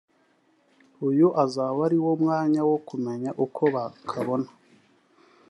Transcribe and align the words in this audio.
Uyu 1.07 1.27
uzaba 1.43 1.79
ariwo 1.87 2.11
mwanya 2.21 2.61
wo 2.69 2.77
kumenya 2.87 3.29
uko 3.45 3.61
bakabona 3.75 4.49